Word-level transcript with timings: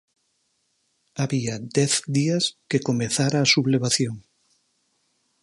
Había 1.21 1.55
dez 1.77 1.93
días 2.17 2.43
que 2.69 2.83
comezara 2.87 3.37
a 3.41 3.51
sublevación. 3.53 4.15